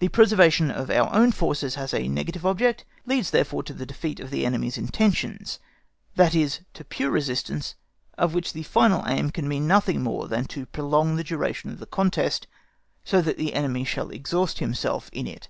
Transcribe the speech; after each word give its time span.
The 0.00 0.08
preservation 0.08 0.68
of 0.72 0.90
our 0.90 1.08
own 1.14 1.30
forces 1.30 1.76
has 1.76 1.94
a 1.94 2.08
negative 2.08 2.44
object, 2.44 2.84
leads 3.06 3.30
therefore 3.30 3.62
to 3.62 3.72
the 3.72 3.86
defeat 3.86 4.18
of 4.18 4.30
the 4.30 4.44
enemy's 4.44 4.76
intentions, 4.76 5.60
that 6.16 6.34
is 6.34 6.62
to 6.74 6.82
pure 6.82 7.12
resistance, 7.12 7.76
of 8.18 8.34
which 8.34 8.52
the 8.52 8.64
final 8.64 9.04
aim 9.06 9.30
can 9.30 9.48
be 9.48 9.60
nothing 9.60 10.02
more 10.02 10.26
than 10.26 10.46
to 10.46 10.66
prolong 10.66 11.14
the 11.14 11.22
duration 11.22 11.70
of 11.70 11.78
the 11.78 11.86
contest, 11.86 12.48
so 13.04 13.22
that 13.22 13.36
the 13.36 13.54
enemy 13.54 13.84
shall 13.84 14.10
exhaust 14.10 14.58
himself 14.58 15.08
in 15.12 15.28
it. 15.28 15.48